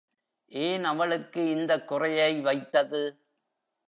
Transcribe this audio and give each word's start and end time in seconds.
ஏன் 0.51 0.83
அவளுக்கு 0.83 1.49
இந்தக் 1.49 1.87
குறையை 1.87 2.41
வைத்தது? 2.41 3.03